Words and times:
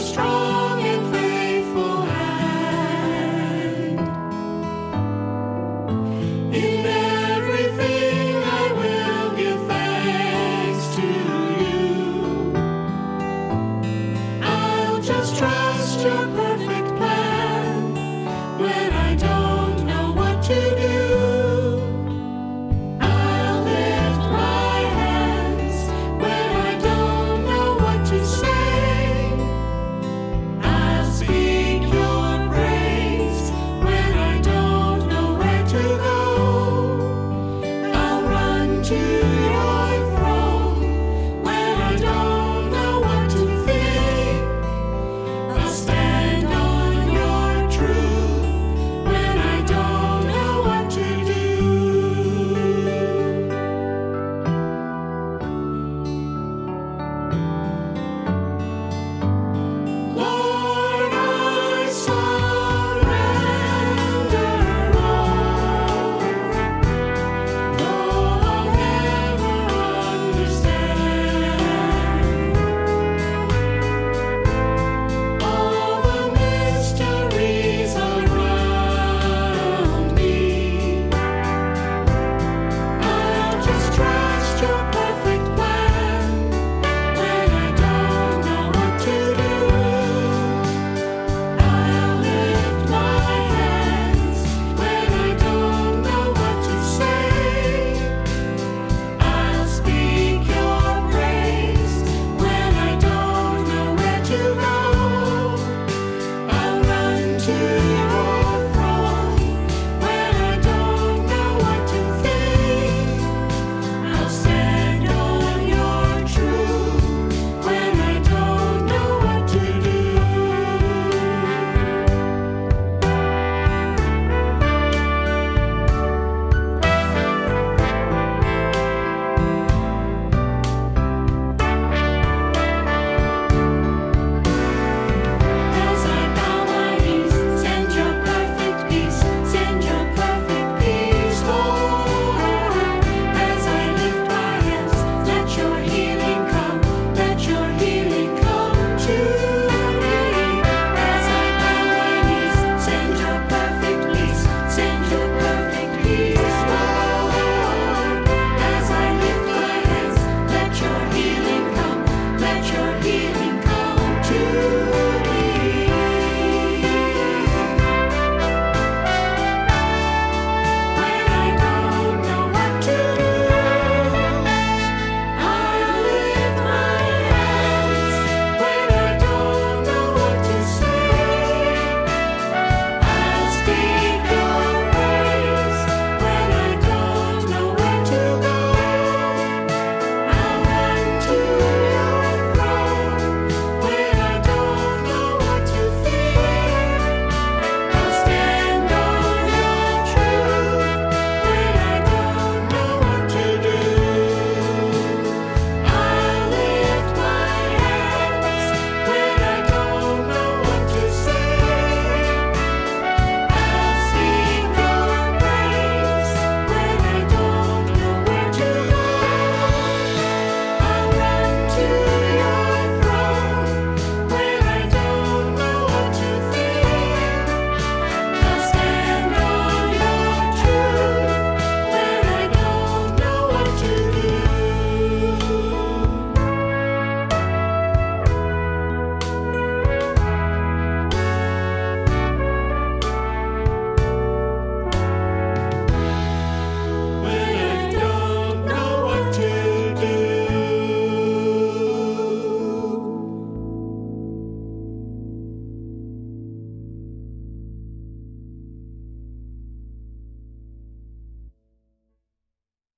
strong. 0.00 0.39